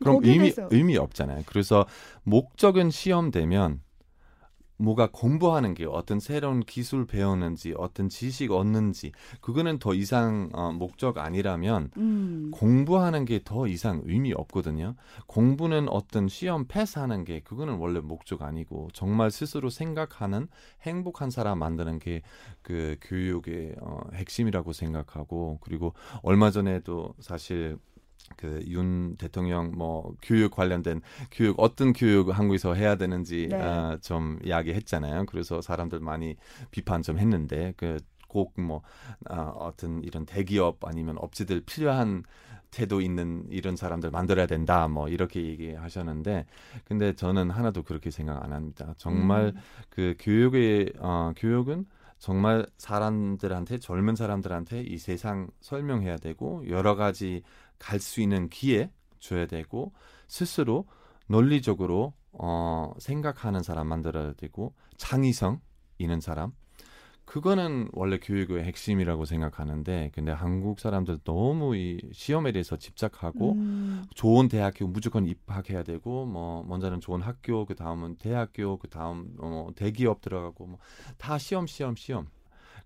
그럼 0.00 0.20
의미 0.24 0.52
의미 0.70 0.96
없잖아요. 0.96 1.42
그래서 1.46 1.86
목적은 2.24 2.90
시험 2.90 3.30
되면 3.30 3.80
뭐가 4.80 5.10
공부하는 5.12 5.74
게 5.74 5.84
어떤 5.84 6.20
새로운 6.20 6.60
기술 6.60 7.06
배우는지 7.06 7.74
어떤 7.76 8.08
지식 8.08 8.50
얻는지 8.52 9.12
그거는 9.40 9.78
더 9.78 9.94
이상 9.94 10.48
어, 10.52 10.72
목적 10.72 11.18
아니라면 11.18 11.90
음, 11.96 12.50
공부하는 12.52 13.24
게 13.24 13.40
더 13.44 13.66
이상 13.66 14.02
의미 14.04 14.32
없거든요. 14.32 14.94
공부는 15.26 15.88
어떤 15.88 16.28
시험 16.28 16.66
패스하는 16.66 17.24
게 17.24 17.40
그거는 17.40 17.74
원래 17.78 18.00
목적 18.00 18.42
아니고 18.42 18.88
정말 18.92 19.30
스스로 19.30 19.70
생각하는 19.70 20.48
행복한 20.82 21.30
사람 21.30 21.58
만드는 21.58 21.98
게 21.98 22.22
그 22.62 22.96
교육의 23.02 23.76
어, 23.80 24.00
핵심이라고 24.14 24.72
생각하고 24.72 25.58
그리고 25.62 25.94
얼마 26.22 26.50
전에도 26.50 27.14
사실 27.20 27.78
그윤 28.36 29.16
대통령 29.16 29.72
뭐 29.76 30.14
교육 30.22 30.52
관련된 30.52 31.00
교육 31.30 31.58
어떤 31.58 31.92
교육 31.92 32.36
한국에서 32.36 32.74
해야 32.74 32.96
되는지 32.96 33.48
네. 33.50 33.60
아, 33.60 33.98
좀 34.00 34.38
이야기했잖아요. 34.44 35.26
그래서 35.26 35.60
사람들 35.60 36.00
많이 36.00 36.36
비판 36.70 37.02
좀 37.02 37.18
했는데 37.18 37.74
그 37.76 37.98
꼭뭐 38.28 38.82
아, 39.28 39.52
어떤 39.56 40.02
이런 40.02 40.24
대기업 40.24 40.84
아니면 40.84 41.16
업체들 41.18 41.62
필요한 41.62 42.22
태도 42.70 43.00
있는 43.00 43.44
이런 43.50 43.74
사람들 43.74 44.12
만들어야 44.12 44.46
된다 44.46 44.86
뭐 44.86 45.08
이렇게 45.08 45.44
얘기하셨는데 45.44 46.46
근데 46.84 47.14
저는 47.14 47.50
하나도 47.50 47.82
그렇게 47.82 48.10
생각 48.10 48.42
안 48.44 48.52
합니다. 48.52 48.94
정말 48.96 49.52
음, 49.56 49.60
그 49.88 50.14
교육의 50.20 50.92
어, 50.98 51.32
교육은 51.36 51.86
정말 52.18 52.66
사람들한테 52.76 53.78
젊은 53.78 54.14
사람들한테 54.14 54.82
이 54.82 54.98
세상 54.98 55.48
설명해야 55.60 56.18
되고 56.18 56.62
여러 56.68 56.94
가지 56.94 57.42
갈 57.80 57.98
수 57.98 58.20
있는 58.20 58.48
기회 58.48 58.92
줘야 59.18 59.46
되고 59.46 59.92
스스로 60.28 60.86
논리적으로 61.26 62.14
어, 62.32 62.92
생각하는 62.98 63.62
사람 63.64 63.88
만들어야 63.88 64.34
되고 64.34 64.74
창의성 64.96 65.60
있는 65.98 66.20
사람. 66.20 66.52
그거는 67.24 67.88
원래 67.92 68.18
교육의 68.18 68.64
핵심이라고 68.64 69.24
생각하는데 69.24 70.10
근데 70.14 70.32
한국 70.32 70.80
사람들 70.80 71.18
너무 71.24 71.76
이 71.76 72.00
시험에 72.12 72.50
대해서 72.50 72.76
집착하고 72.76 73.52
음, 73.52 74.04
좋은 74.16 74.48
대학교 74.48 74.88
무조건 74.88 75.26
입학해야 75.26 75.84
되고 75.84 76.26
뭐 76.26 76.64
먼저는 76.64 77.00
좋은 77.00 77.20
학교 77.20 77.66
그 77.66 77.76
다음은 77.76 78.16
대학교 78.16 78.78
그 78.78 78.88
다음 78.90 79.36
어, 79.38 79.68
대기업 79.76 80.20
들어가고 80.22 80.66
뭐 80.66 80.78
다 81.18 81.38
시험 81.38 81.66
시험 81.68 81.94
시험. 81.96 82.26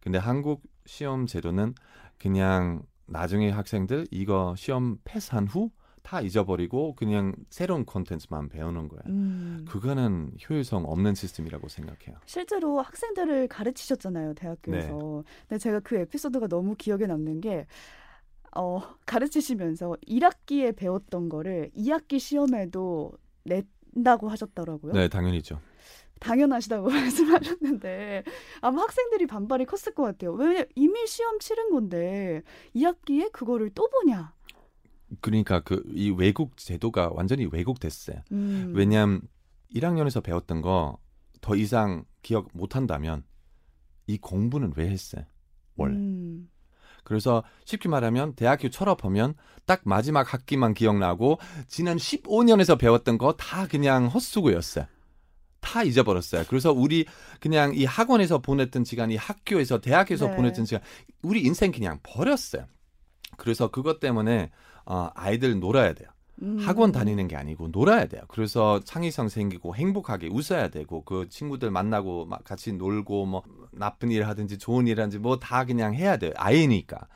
근데 0.00 0.18
한국 0.18 0.62
시험 0.86 1.26
제도는 1.26 1.74
그냥 2.18 2.82
나중에 3.06 3.50
학생들 3.50 4.06
이거 4.10 4.54
시험 4.56 4.98
패스한 5.04 5.46
후 5.46 5.70
다 6.04 6.20
잊어버리고 6.20 6.94
그냥 6.94 7.34
새로운 7.48 7.86
콘텐츠만 7.86 8.50
배우는 8.50 8.88
거예요. 8.88 9.02
음. 9.06 9.64
그거는 9.66 10.32
효율성 10.48 10.84
없는 10.84 11.14
시스템이라고 11.14 11.68
생각해요. 11.68 12.18
실제로 12.26 12.80
학생들을 12.82 13.48
가르치셨잖아요 13.48 14.34
대학교에서. 14.34 14.92
네. 15.24 15.32
근데 15.48 15.58
제가 15.58 15.80
그 15.80 15.96
에피소드가 15.96 16.48
너무 16.48 16.74
기억에 16.76 17.06
남는 17.06 17.40
게 17.40 17.66
어, 18.54 18.82
가르치시면서 19.06 19.96
1학기에 20.06 20.76
배웠던 20.76 21.30
거를 21.30 21.70
2학기 21.74 22.18
시험에도 22.20 23.12
낸다고 23.44 24.28
하셨더라고요. 24.28 24.92
네, 24.92 25.08
당연히죠. 25.08 25.58
당연하시다고 26.20 26.88
말씀하셨는데 26.90 28.24
아마 28.60 28.82
학생들이 28.82 29.26
반발이 29.26 29.66
컸을 29.66 29.94
것 29.94 30.02
같아요. 30.04 30.32
왜 30.32 30.66
이미 30.74 31.06
시험 31.06 31.38
치른 31.38 31.70
건데 31.70 32.42
2학기에 32.74 33.30
그거를 33.32 33.70
또 33.74 33.88
보냐? 33.90 34.32
그러니까 35.20 35.60
그 35.60 35.82
이 35.94 36.10
외국 36.10 36.56
제도가 36.56 37.10
완전히 37.12 37.46
왜곡됐어요. 37.50 38.22
음. 38.32 38.72
왜냐하면 38.74 39.22
1학년에서 39.74 40.22
배웠던 40.22 40.62
거 40.62 40.98
더 41.40 41.54
이상 41.56 42.04
기억 42.22 42.48
못 42.54 42.74
한다면 42.74 43.22
이 44.06 44.16
공부는 44.16 44.72
왜 44.76 44.88
했어요? 44.88 45.24
원래. 45.76 45.94
음. 45.94 46.48
그래서 47.04 47.44
쉽게 47.66 47.90
말하면 47.90 48.34
대학교 48.34 48.70
졸업하면 48.70 49.34
딱 49.66 49.82
마지막 49.84 50.32
학기만 50.32 50.72
기억나고 50.72 51.38
지난 51.68 51.98
15년에서 51.98 52.78
배웠던 52.78 53.18
거 53.18 53.32
다 53.36 53.66
그냥 53.66 54.06
헛수고였어요. 54.06 54.86
다 55.64 55.82
잊어버렸어요. 55.82 56.44
그래서 56.48 56.72
우리 56.72 57.06
그냥 57.40 57.74
이 57.74 57.84
학원에서 57.84 58.38
보냈던 58.38 58.84
시간, 58.84 59.10
이 59.10 59.16
학교에서 59.16 59.80
대학에서 59.80 60.28
네. 60.28 60.36
보냈던 60.36 60.66
시간, 60.66 60.82
우리 61.22 61.42
인생 61.42 61.72
그냥 61.72 61.98
버렸어요. 62.02 62.66
그래서 63.36 63.70
그것 63.70 63.98
때문에 63.98 64.50
어, 64.84 65.10
아이들 65.14 65.58
놀아야 65.58 65.94
돼요. 65.94 66.08
음. 66.42 66.58
학원 66.60 66.92
다니는 66.92 67.28
게 67.28 67.36
아니고 67.36 67.68
놀아야 67.68 68.06
돼요. 68.06 68.22
그래서 68.28 68.80
창의성 68.84 69.28
생기고 69.28 69.76
행복하게 69.76 70.28
웃어야 70.28 70.68
되고 70.68 71.02
그 71.04 71.28
친구들 71.28 71.70
만나고 71.70 72.26
막 72.26 72.44
같이 72.44 72.72
놀고 72.72 73.26
뭐 73.26 73.42
나쁜 73.72 74.10
일 74.10 74.26
하든지 74.26 74.58
좋은 74.58 74.86
일 74.86 74.98
하든지 75.00 75.18
뭐 75.18 75.38
다 75.38 75.64
그냥 75.64 75.94
해야 75.94 76.16
돼요. 76.16 76.32
아이니까. 76.36 77.06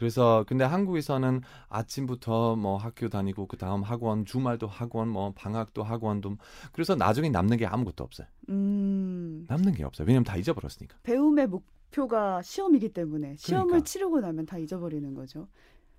그래서 0.00 0.46
근데 0.48 0.64
한국에서는 0.64 1.42
아침부터 1.68 2.56
뭐 2.56 2.78
학교 2.78 3.10
다니고 3.10 3.46
그 3.46 3.58
다음 3.58 3.82
학원 3.82 4.24
주말도 4.24 4.66
학원 4.66 5.10
뭐 5.10 5.34
방학도 5.36 5.82
학원도 5.82 6.38
그래서 6.72 6.94
나중에 6.94 7.28
남는 7.28 7.58
게 7.58 7.66
아무것도 7.66 8.02
없어요. 8.02 8.26
음. 8.48 9.44
남는 9.46 9.74
게 9.74 9.84
없어요. 9.84 10.06
왜냐면 10.08 10.24
다 10.24 10.38
잊어버렸으니까. 10.38 10.96
배움의 11.02 11.48
목표가 11.48 12.40
시험이기 12.40 12.94
때문에 12.94 13.36
시험을 13.36 13.66
그러니까. 13.66 13.84
치르고 13.84 14.20
나면 14.20 14.46
다 14.46 14.56
잊어버리는 14.56 15.12
거죠. 15.12 15.48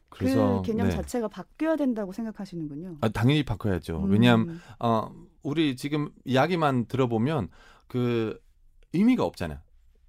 그래서 0.10 0.64
그 0.64 0.68
개념 0.72 0.88
네. 0.88 0.96
자체가 0.96 1.28
바뀌어야 1.28 1.76
된다고 1.76 2.12
생각하시는군요. 2.12 2.98
아, 3.02 3.10
당연히 3.10 3.44
바꿔야죠. 3.44 4.06
음. 4.06 4.10
왜냐하면 4.10 4.60
어, 4.80 5.12
우리 5.44 5.76
지금 5.76 6.10
이야기만 6.26 6.88
들어보면 6.88 7.50
그 7.86 8.42
의미가 8.94 9.24
없잖아요. 9.24 9.60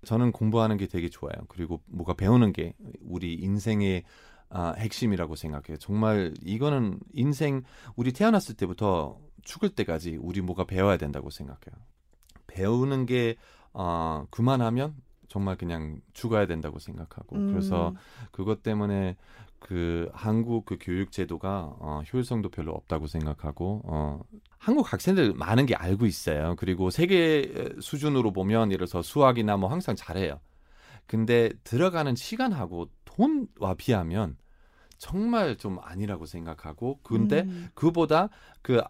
저는 0.05 0.33
공부하는 0.33 0.77
게 0.77 0.87
되게 0.87 1.09
좋아요. 1.09 1.35
그리고 1.49 1.81
뭐가 1.87 2.15
배우는 2.15 2.53
게 2.53 2.75
우리 3.01 3.35
인생의 3.35 4.05
아, 4.49 4.75
핵심이라고 4.77 5.35
생각해요. 5.35 5.79
정말 5.79 6.35
이거는 6.43 7.01
인생 7.15 7.63
우리 7.97 8.13
태어났을 8.13 8.55
때부터 8.55 9.19
죽을 9.43 9.71
때까지 9.71 10.19
우리 10.21 10.41
뭐가 10.43 10.65
배워야 10.65 10.99
된다고 10.99 11.31
생각해요. 11.31 11.75
배우는 12.47 13.07
게 13.07 13.37
어, 13.73 14.27
그만하면 14.31 14.95
정말 15.29 15.57
그냥 15.57 16.01
죽어야 16.13 16.47
된다고 16.47 16.79
생각하고 16.79 17.37
음. 17.37 17.51
그래서 17.51 17.95
그것 18.31 18.63
때문에 18.63 19.17
그 19.63 20.11
한국 20.13 20.67
그 20.67 20.77
교육 20.81 21.13
제도가 21.13 21.77
어, 21.79 22.03
효율성도 22.13 22.49
별로 22.51 22.73
없다고 22.73 23.07
생각하고 23.07 23.83
어, 23.85 24.21
한국 24.59 24.93
학생들 24.93 25.35
많은 25.35 25.67
게 25.67 25.75
알고 25.75 26.07
있어요. 26.07 26.57
그리고 26.59 26.91
세계 26.91 27.75
수준으로 27.81 28.33
보면 28.33 28.73
예를 28.73 28.87
들어서 28.87 29.03
수학이나 29.03 29.57
뭐 29.57 29.71
항상 29.71 29.95
잘해요. 29.95 30.41
근데 31.07 31.51
들어가는 31.65 32.15
시간하고 32.15 32.89
돈과 33.05 33.75
비하면 33.75 34.37
정말 34.99 35.57
좀 35.57 35.79
아니라고 35.81 36.27
생각하고 36.27 37.01
근데 37.03 37.43
음. 37.43 37.71
그보다 37.75 38.29
그 38.63 38.81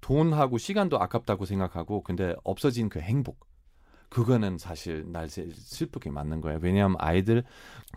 돈하고 0.00 0.58
시간도 0.58 1.00
아깝다고 1.00 1.44
생각하고 1.44 2.02
근데 2.02 2.34
없어진 2.44 2.88
그 2.88 3.00
행복 3.00 3.46
그거는 4.08 4.58
사실 4.58 5.04
날 5.10 5.28
슬프게 5.28 6.10
맞는 6.10 6.40
거예요. 6.40 6.58
왜냐하면 6.62 6.96
아이들 7.00 7.44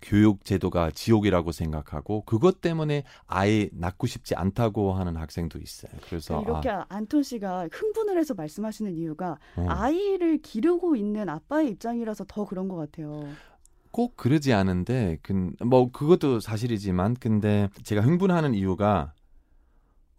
교육 0.01 0.45
제도가 0.45 0.91
지옥이라고 0.91 1.51
생각하고 1.51 2.21
그것 2.25 2.61
때문에 2.61 3.03
아예 3.27 3.69
낳고 3.73 4.07
싶지 4.07 4.35
않다고 4.35 4.93
하는 4.93 5.15
학생도 5.17 5.59
있어요. 5.59 5.91
그래서 6.07 6.41
이렇게 6.41 6.69
아, 6.69 6.85
안톤 6.89 7.23
씨가 7.23 7.67
흥분을 7.71 8.17
해서 8.17 8.33
말씀하시는 8.33 8.93
이유가 8.95 9.37
어. 9.55 9.65
아이를 9.67 10.39
기르고 10.41 10.95
있는 10.95 11.29
아빠의 11.29 11.69
입장이라서 11.71 12.25
더 12.27 12.45
그런 12.45 12.67
것 12.67 12.75
같아요. 12.75 13.27
꼭 13.91 14.15
그러지 14.15 14.53
않은데 14.53 15.17
뭐 15.65 15.91
그것도 15.91 16.39
사실이지만 16.39 17.15
근데 17.19 17.69
제가 17.83 18.01
흥분하는 18.01 18.53
이유가 18.53 19.13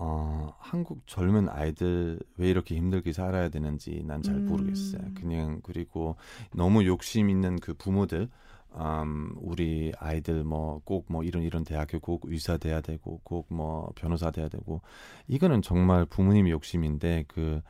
어, 0.03 0.55
한국 0.59 1.07
젊은 1.07 1.51
아이들 1.51 2.19
왜 2.39 2.49
이렇게 2.49 2.75
힘들게 2.75 3.13
살아야 3.13 3.51
되는지 3.51 4.03
난잘 4.07 4.41
모르겠어요. 4.41 5.03
음. 5.03 5.15
그냥 5.15 5.61
그리고 5.63 6.17
너무 6.55 6.87
욕심 6.87 7.29
있는 7.29 7.57
그 7.61 7.75
부모들 7.75 8.31
음, 8.73 9.35
우리 9.37 9.93
아이들 9.99 10.43
뭐 10.43 10.81
꼭뭐 10.85 11.05
뭐 11.09 11.23
이런 11.23 11.43
이런 11.43 11.65
대학교 11.65 11.99
꼭 12.01 12.23
의사 12.25 12.57
돼야 12.57 12.81
되고 12.81 13.21
꼭 13.25 13.49
뭐 13.51 13.93
변호사 13.95 14.31
돼야 14.31 14.49
되고 14.49 14.81
이거는 15.29 15.61
정말 15.61 16.07
부모님의 16.07 16.51
욕심인데 16.53 17.25
그 17.29 17.61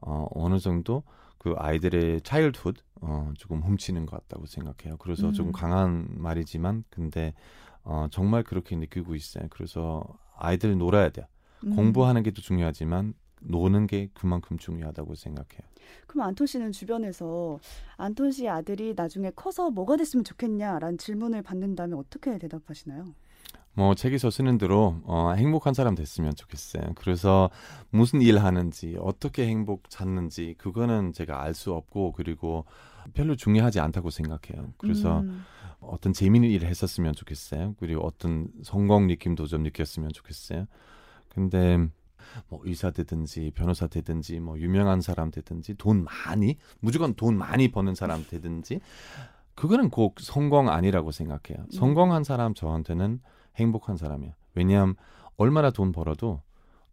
어, 0.00 0.28
어느 0.30 0.60
정도 0.60 1.02
그 1.38 1.54
아이들의 1.56 2.20
차일드훗 2.20 2.74
어, 3.00 3.32
조금 3.36 3.62
훔치는 3.62 4.06
것 4.06 4.16
같다고 4.22 4.46
생각해요. 4.46 4.96
그래서 4.98 5.28
음. 5.28 5.32
조금 5.32 5.50
강한 5.52 6.06
말이지만 6.18 6.84
근데 6.88 7.34
어, 7.82 8.06
정말 8.12 8.44
그렇게 8.44 8.76
느끼고 8.76 9.16
있어요. 9.16 9.46
그래서 9.50 10.04
아이들 10.36 10.78
놀아야 10.78 11.08
돼요. 11.08 11.26
음. 11.64 11.76
공부하는 11.76 12.22
게더 12.22 12.40
중요하지만 12.40 13.14
노는 13.42 13.86
게 13.86 14.08
그만큼 14.14 14.58
중요하다고 14.58 15.14
생각해요. 15.14 15.62
그럼 16.06 16.26
안톤 16.28 16.46
씨는 16.46 16.72
주변에서 16.72 17.58
안톤 17.96 18.32
씨 18.32 18.48
아들이 18.48 18.94
나중에 18.94 19.30
커서 19.34 19.70
뭐가 19.70 19.96
됐으면 19.96 20.24
좋겠냐라는 20.24 20.98
질문을 20.98 21.42
받는다면 21.42 21.98
어떻게 21.98 22.38
대답하시나요? 22.38 23.04
뭐 23.72 23.94
책에서 23.94 24.30
쓰는 24.30 24.58
대로 24.58 25.00
어, 25.04 25.32
행복한 25.36 25.74
사람 25.74 25.94
됐으면 25.94 26.34
좋겠어요. 26.34 26.92
그래서 26.96 27.50
무슨 27.90 28.20
일 28.20 28.38
하는지 28.38 28.96
어떻게 29.00 29.46
행복 29.46 29.88
찾는지 29.88 30.54
그거는 30.58 31.12
제가 31.12 31.42
알 31.42 31.54
수 31.54 31.72
없고 31.72 32.12
그리고 32.12 32.64
별로 33.14 33.36
중요하지 33.36 33.80
않다고 33.80 34.10
생각해요. 34.10 34.72
그래서 34.76 35.20
음. 35.20 35.44
어떤 35.80 36.12
재미있는 36.12 36.50
일을 36.50 36.68
했었으면 36.68 37.14
좋겠어요. 37.14 37.74
그리고 37.78 38.04
어떤 38.04 38.48
성공 38.62 39.06
느낌도 39.06 39.46
좀 39.46 39.62
느꼈으면 39.62 40.10
좋겠어요. 40.12 40.66
근데 41.30 41.88
뭐 42.48 42.60
의사 42.64 42.90
되든지 42.90 43.52
변호사 43.54 43.86
되든지 43.86 44.40
뭐 44.40 44.58
유명한 44.58 45.00
사람 45.00 45.30
되든지 45.30 45.74
돈 45.74 46.04
많이 46.04 46.58
무조건 46.80 47.14
돈 47.14 47.36
많이 47.36 47.70
버는 47.70 47.94
사람 47.94 48.24
되든지 48.28 48.80
그거는 49.54 49.90
꼭 49.90 50.20
성공 50.20 50.68
아니라고 50.68 51.10
생각해요. 51.10 51.64
음. 51.64 51.70
성공한 51.70 52.24
사람 52.24 52.54
저한테는 52.54 53.20
행복한 53.56 53.96
사람이야. 53.96 54.34
왜냐하면 54.54 54.94
얼마나 55.36 55.70
돈 55.70 55.92
벌어도 55.92 56.42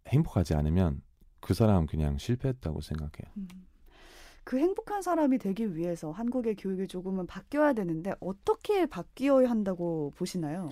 행복하지 0.08 0.54
않으면 0.54 1.02
그 1.40 1.54
사람 1.54 1.86
그냥 1.86 2.18
실패했다고 2.18 2.82
생각해요. 2.82 3.32
음. 3.38 3.48
그 4.44 4.58
행복한 4.58 5.02
사람이 5.02 5.40
되기 5.40 5.76
위해서 5.76 6.12
한국의 6.12 6.56
교육이 6.56 6.88
조금은 6.88 7.28
바뀌어야 7.28 7.74
되는데 7.74 8.14
어떻게 8.22 8.86
바뀌어야 8.86 9.50
한다고 9.50 10.14
보시나요? 10.16 10.70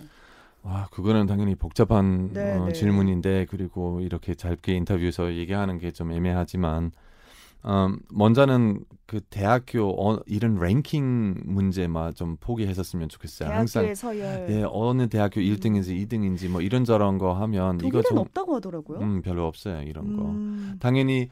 아, 0.68 0.88
그거는 0.92 1.28
당연히 1.28 1.54
복잡한 1.56 2.34
네, 2.34 2.58
어, 2.58 2.66
네. 2.66 2.74
질문인데 2.74 3.46
그리고 3.50 4.02
이렇게 4.02 4.34
짧게 4.36 4.74
인터뷰에서 4.74 5.34
얘기하는 5.34 5.78
게 5.78 5.92
좀 5.92 6.12
애매하지만 6.12 6.92
음, 7.68 8.00
먼저는 8.12 8.84
그 9.08 9.22
대학교 9.30 9.90
어, 9.90 10.20
이런 10.28 10.56
랭킹 10.60 11.42
문제만 11.46 12.14
좀 12.14 12.38
포기했었으면 12.40 13.10
좋겠어요. 13.10 13.50
항상 13.50 13.94
서열. 13.96 14.48
예, 14.50 14.64
어느 14.70 15.08
대학교 15.08 15.40
음. 15.40 15.46
1등인지 15.46 16.08
2등인지 16.08 16.48
뭐 16.50 16.62
이런저런 16.62 17.18
거 17.18 17.34
하면 17.34 17.80
이거 17.84 18.02
좀 18.04 18.18
없다고 18.20 18.56
하더라고요. 18.56 19.00
음, 19.00 19.22
별로 19.24 19.48
없어요, 19.48 19.82
이런 19.84 20.06
음. 20.08 20.16
거. 20.74 20.78
당연히 20.80 21.30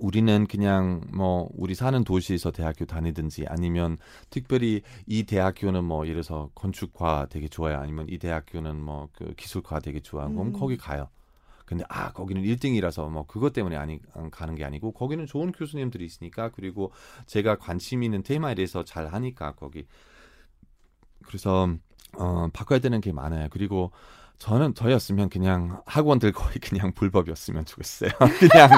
우리는 0.00 0.46
그냥 0.46 1.02
뭐 1.12 1.48
우리 1.54 1.74
사는 1.74 2.02
도시에서 2.02 2.50
대학교 2.50 2.86
다니든지 2.86 3.44
아니면 3.48 3.98
특별히 4.30 4.82
이 5.06 5.24
대학교는 5.24 5.84
뭐 5.84 6.06
예를 6.06 6.22
들어서 6.22 6.50
건축과 6.54 7.26
되게 7.30 7.46
좋아요 7.48 7.78
아니면 7.78 8.06
이 8.08 8.18
대학교는 8.18 8.80
뭐 8.80 9.08
그 9.14 9.34
기술과 9.34 9.80
되게 9.80 10.00
좋아하고 10.00 10.42
음. 10.42 10.52
거기 10.52 10.76
가요. 10.76 11.08
근데 11.64 11.84
아 11.88 12.12
거기는 12.12 12.42
1등이라서 12.42 13.08
뭐 13.08 13.24
그것 13.26 13.52
때문에 13.52 13.76
아니 13.76 14.00
가는 14.30 14.54
게 14.54 14.64
아니고 14.64 14.92
거기는 14.92 15.24
좋은 15.26 15.52
교수님들이 15.52 16.04
있으니까 16.04 16.50
그리고 16.50 16.92
제가 17.26 17.56
관심 17.56 18.02
있는 18.02 18.22
테마에 18.22 18.54
대해서 18.54 18.84
잘 18.84 19.06
하니까 19.06 19.52
거기 19.52 19.86
그래서 21.24 21.72
어 22.18 22.48
바꿔야 22.52 22.78
되는 22.78 23.00
게 23.00 23.12
많아요. 23.12 23.48
그리고 23.50 23.90
저는 24.42 24.74
저였으면 24.74 25.28
그냥 25.28 25.80
학원들 25.86 26.32
거의 26.32 26.54
그냥 26.60 26.90
불법이었으면 26.94 27.64
좋겠어요. 27.64 28.10
그냥 28.40 28.70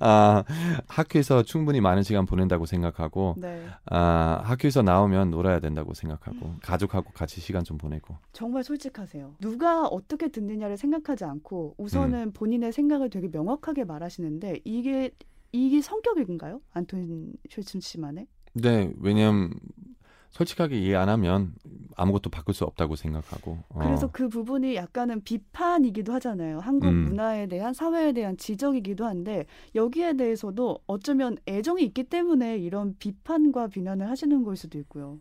아, 0.00 0.42
학교에서 0.88 1.42
충분히 1.42 1.82
많은 1.82 2.02
시간 2.02 2.24
보낸다고 2.24 2.64
생각하고 2.64 3.34
네. 3.36 3.66
아, 3.84 4.40
학교에서 4.42 4.80
나오면 4.80 5.30
놀아야 5.30 5.60
된다고 5.60 5.92
생각하고 5.92 6.54
가족하고 6.62 7.12
같이 7.12 7.42
시간 7.42 7.64
좀 7.64 7.76
보내고. 7.76 8.16
정말 8.32 8.64
솔직하세요. 8.64 9.34
누가 9.40 9.86
어떻게 9.88 10.28
듣느냐를 10.28 10.78
생각하지 10.78 11.26
않고 11.26 11.74
우선은 11.76 12.28
음. 12.28 12.32
본인의 12.32 12.72
생각을 12.72 13.10
되게 13.10 13.28
명확하게 13.28 13.84
말하시는데 13.84 14.60
이게 14.64 15.10
이게 15.52 15.82
성격인가요? 15.82 16.62
안톤 16.72 17.34
슐츠 17.50 17.80
씨만의? 17.80 18.26
네, 18.54 18.90
왜냐면 18.98 19.52
솔직하게 20.30 20.78
이해 20.78 20.94
안 20.94 21.08
하면 21.08 21.54
아무것도 21.96 22.30
바꿀 22.30 22.54
수 22.54 22.64
없다고 22.64 22.96
생각하고. 22.96 23.58
어. 23.68 23.78
그래서 23.80 24.08
그 24.10 24.28
부분이 24.28 24.76
약간은 24.76 25.22
비판이기도 25.22 26.12
하잖아요. 26.14 26.60
한국 26.60 26.88
음. 26.88 27.04
문화에 27.04 27.46
대한 27.46 27.74
사회에 27.74 28.12
대한 28.12 28.36
지적이기도 28.36 29.04
한데 29.04 29.46
여기에 29.74 30.14
대해서도 30.14 30.78
어쩌면 30.86 31.36
애정이 31.48 31.82
있기 31.84 32.04
때문에 32.04 32.58
이런 32.58 32.96
비판과 32.98 33.68
비난을 33.68 34.08
하시는 34.08 34.42
걸 34.44 34.56
수도 34.56 34.78
있고요. 34.78 35.18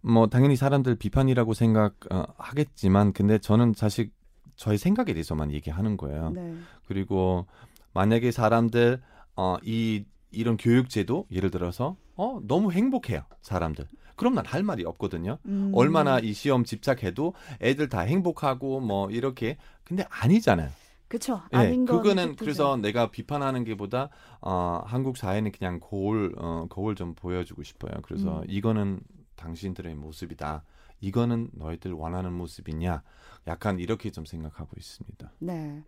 뭐 0.00 0.26
당연히 0.28 0.56
사람들 0.56 0.96
비판이라고 0.96 1.54
생각하겠지만 1.54 3.08
어, 3.08 3.12
근데 3.14 3.38
저는 3.38 3.74
사실 3.76 4.10
저의 4.56 4.78
생각에 4.78 5.12
대해서만 5.12 5.52
얘기하는 5.52 5.96
거예요. 5.96 6.30
네. 6.30 6.54
그리고 6.86 7.46
만약에 7.94 8.30
사람들 8.30 9.00
어, 9.36 9.56
이 9.64 10.04
이런 10.32 10.56
교육제도 10.56 11.26
예를 11.30 11.50
들어서 11.50 11.96
어 12.16 12.40
너무 12.42 12.72
행복해요 12.72 13.22
사람들 13.42 13.86
그럼 14.22 14.34
난 14.34 14.46
할 14.46 14.62
말이 14.62 14.84
없거든요. 14.84 15.38
음. 15.46 15.72
얼마나 15.74 16.18
이 16.18 16.32
시험 16.32 16.62
집착해도 16.64 17.34
애들 17.60 17.88
다 17.88 18.00
행복하고 18.00 18.80
뭐 18.80 19.10
이렇게 19.10 19.56
근데 19.84 20.04
아니잖아요. 20.10 20.70
그렇죠. 21.08 21.42
아닌 21.50 21.84
네, 21.84 21.92
그거는 21.92 22.36
그래서 22.36 22.76
내가 22.76 23.10
비판하는 23.10 23.64
게보다 23.64 24.08
어, 24.40 24.82
한국 24.86 25.16
사회는 25.16 25.52
그냥 25.52 25.78
거울 25.80 26.32
어, 26.38 26.66
거울 26.70 26.94
좀 26.94 27.14
보여주고 27.14 27.62
싶어요. 27.62 27.92
그래서 28.02 28.40
음. 28.40 28.44
이거는 28.48 29.00
당신들의 29.36 29.94
모습이다. 29.94 30.62
이거는 31.00 31.48
너희들 31.52 31.92
원하는 31.92 32.32
모습이냐? 32.32 33.02
약간 33.48 33.78
이렇게 33.80 34.10
좀 34.10 34.24
생각하고 34.24 34.70
있습니다. 34.78 35.32
네. 35.40 35.82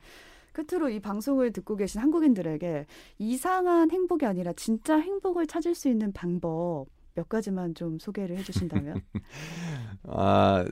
끝으로 0.52 0.88
이 0.88 1.00
방송을 1.00 1.52
듣고 1.52 1.76
계신 1.76 2.00
한국인들에게 2.00 2.86
이상한 3.18 3.90
행복이 3.90 4.24
아니라 4.26 4.52
진짜 4.54 4.98
행복을 4.98 5.46
찾을 5.46 5.74
수 5.74 5.88
있는 5.88 6.12
방법 6.12 6.86
몇 7.14 7.28
가지만 7.28 7.74
좀 7.74 7.98
소개를 7.98 8.36
해주신다면? 8.38 9.00
아 10.08 10.64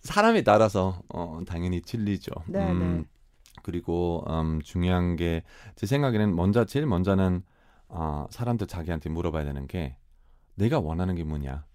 사람에 0.00 0.42
따라서 0.42 1.02
어, 1.08 1.40
당연히 1.46 1.80
틀리죠. 1.82 2.30
네, 2.46 2.70
음, 2.70 2.78
네. 3.02 3.04
그리고 3.62 4.24
음, 4.28 4.60
중요한 4.62 5.16
게 5.16 5.42
제 5.76 5.86
생각에는 5.86 6.34
먼저 6.34 6.64
제일 6.64 6.86
먼저는 6.86 7.42
어, 7.88 8.26
사람들 8.30 8.66
자기한테 8.68 9.10
물어봐야 9.10 9.44
되는 9.44 9.66
게 9.66 9.96
내가 10.54 10.78
원하는 10.78 11.14
게 11.14 11.24
뭐냐. 11.24 11.66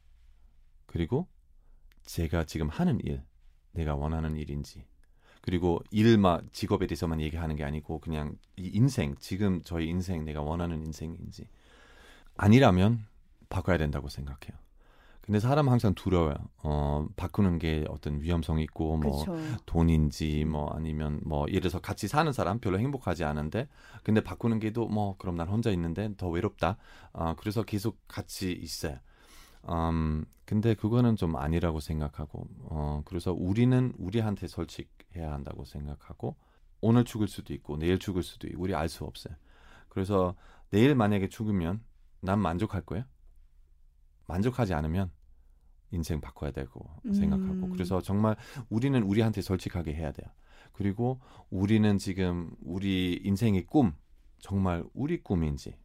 그리고 0.85 1.27
제가 2.05 2.45
지금 2.45 2.69
하는 2.69 2.99
일, 3.01 3.23
내가 3.71 3.95
원하는 3.95 4.37
일인지. 4.37 4.85
그리고 5.41 5.79
일만 5.91 6.47
직업에 6.51 6.87
대해서만 6.87 7.19
얘기하는 7.21 7.55
게 7.55 7.63
아니고 7.63 7.99
그냥 7.99 8.37
이 8.57 8.67
인생, 8.73 9.15
지금 9.19 9.61
저희 9.63 9.87
인생 9.87 10.23
내가 10.23 10.41
원하는 10.41 10.85
인생인지. 10.85 11.47
아니라면 12.37 13.05
바꿔야 13.49 13.77
된다고 13.77 14.09
생각해요. 14.09 14.57
근데 15.21 15.39
사람 15.39 15.69
항상 15.69 15.95
두려워요. 15.95 16.35
어, 16.61 17.07
바꾸는 17.15 17.57
게 17.57 17.83
어떤 17.89 18.21
위험성이 18.21 18.61
있고 18.63 18.97
뭐 18.97 19.25
그쵸. 19.25 19.35
돈인지 19.65 20.45
뭐 20.45 20.69
아니면 20.75 21.19
뭐 21.25 21.47
예를 21.49 21.61
들어서 21.61 21.79
같이 21.79 22.07
사는 22.07 22.31
사람 22.31 22.59
별로 22.59 22.77
행복하지 22.79 23.23
않은데 23.23 23.67
근데 24.03 24.21
바꾸는 24.21 24.59
게도 24.59 24.87
뭐 24.87 25.15
그럼 25.17 25.35
난 25.35 25.47
혼자 25.47 25.71
있는데 25.71 26.11
더 26.17 26.29
외롭다. 26.29 26.77
어, 27.13 27.33
그래서 27.37 27.63
계속 27.63 27.97
같이 28.07 28.51
있어요. 28.51 28.99
음, 29.69 30.25
근데 30.45 30.75
그거는 30.75 31.15
좀 31.15 31.35
아니라고 31.37 31.79
생각하고 31.79 32.47
어, 32.65 33.01
그래서 33.05 33.33
우리는 33.33 33.93
우리한테 33.97 34.47
솔직해야 34.47 35.31
한다고 35.31 35.65
생각하고 35.65 36.35
오늘 36.81 37.03
죽을 37.03 37.27
수도 37.27 37.53
있고 37.53 37.77
내일 37.77 37.97
죽을 37.97 38.21
수도 38.21 38.47
있고 38.47 38.61
우리 38.61 38.75
알 38.75 38.89
수 38.89 39.05
없어요. 39.05 39.33
그래서 39.89 40.35
내일 40.69 40.93
만약에 40.93 41.29
죽으면 41.29 41.81
난 42.21 42.39
만족할 42.39 42.81
거예요. 42.81 43.05
만족하지 44.27 44.73
않으면 44.73 45.11
인생 45.91 46.19
바꿔야 46.19 46.51
되고 46.51 46.89
생각하고 47.13 47.53
음. 47.53 47.71
그래서 47.71 48.01
정말 48.01 48.35
우리는 48.69 49.01
우리한테 49.01 49.41
솔직하게 49.41 49.93
해야 49.93 50.11
돼요. 50.11 50.27
그리고 50.73 51.19
우리는 51.49 51.97
지금 51.97 52.51
우리 52.61 53.21
인생의 53.23 53.65
꿈 53.65 53.93
정말 54.39 54.83
우리 54.93 55.21
꿈인지 55.23 55.75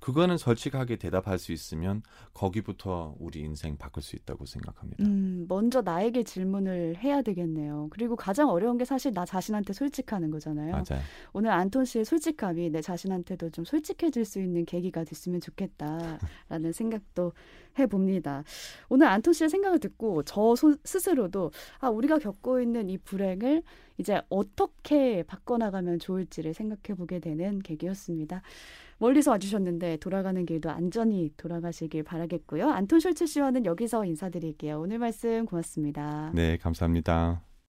그거는 0.00 0.38
솔직하게 0.38 0.96
대답할 0.96 1.38
수 1.38 1.52
있으면 1.52 2.02
거기부터 2.32 3.16
우리 3.18 3.40
인생 3.40 3.76
바꿀 3.76 4.02
수 4.02 4.16
있다고 4.16 4.46
생각합니다. 4.46 5.04
음, 5.04 5.46
먼저 5.48 5.82
나에게 5.82 6.22
질문을 6.22 6.96
해야 6.98 7.22
되겠네요. 7.22 7.88
그리고 7.90 8.14
가장 8.14 8.48
어려운 8.48 8.78
게 8.78 8.84
사실 8.84 9.12
나 9.12 9.24
자신한테 9.24 9.72
솔직하는 9.72 10.30
거잖아요. 10.30 10.72
맞아요. 10.72 11.02
오늘 11.32 11.50
안톤 11.50 11.84
씨의 11.84 12.04
솔직함이 12.04 12.70
내 12.70 12.80
자신한테도 12.80 13.50
좀 13.50 13.64
솔직해질 13.64 14.24
수 14.24 14.40
있는 14.40 14.64
계기가 14.64 15.04
됐으면 15.04 15.40
좋겠다라는 15.40 16.72
생각도 16.72 17.32
해봅니다. 17.78 18.44
오늘 18.88 19.06
안톤 19.06 19.32
씨의 19.32 19.48
생각을 19.50 19.78
듣고 19.78 20.22
저 20.24 20.54
소, 20.56 20.74
스스로도 20.84 21.50
아, 21.78 21.88
우리가 21.88 22.18
겪고 22.18 22.60
있는 22.60 22.88
이 22.90 22.98
불행을 22.98 23.62
이제 23.98 24.20
어떻게 24.28 25.22
바꿔나가면 25.24 25.98
좋을지를 25.98 26.54
생각해 26.54 26.96
보게 26.96 27.18
되는 27.18 27.58
계기였습니다. 27.60 28.42
멀리서 28.98 29.32
와주셨는데 29.32 29.98
돌아가는 29.98 30.44
길도 30.44 30.70
안전히 30.70 31.30
돌아가시길 31.36 32.02
바라겠고요. 32.02 32.68
안톤 32.68 32.98
숄츠 32.98 33.26
씨와는 33.26 33.64
여기서 33.64 34.04
인사드릴게요. 34.04 34.80
오늘 34.80 34.98
말씀 34.98 35.46
고맙습니다. 35.46 36.32
네, 36.34 36.56
감사합니다. 36.56 37.47